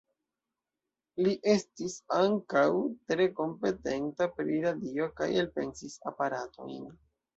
[1.25, 2.63] Li estis ankaŭ
[3.11, 6.95] tre kompetenta pri radio kaj elpensis aparatojn.